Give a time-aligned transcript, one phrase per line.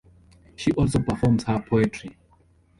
[0.55, 2.17] She also performs her poetry.